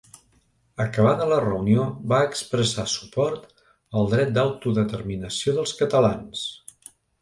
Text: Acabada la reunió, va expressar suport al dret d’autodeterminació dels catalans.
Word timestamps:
Acabada 0.85 1.27
la 1.31 1.37
reunió, 1.45 1.83
va 2.15 2.23
expressar 2.29 2.87
suport 2.95 3.47
al 4.01 4.13
dret 4.17 4.35
d’autodeterminació 4.41 5.59
dels 5.63 5.81
catalans. 5.85 6.49